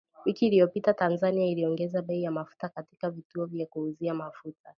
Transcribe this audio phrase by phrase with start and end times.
[0.25, 4.69] Wiki iliyopita, Tanzania iliongeza bei ya mafuta katika vituo vya kuuzia mafuta.